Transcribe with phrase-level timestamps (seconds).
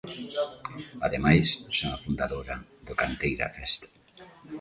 [1.07, 1.47] Ademais,
[1.77, 2.55] son a fundadora
[2.87, 3.81] do Canteira Fest.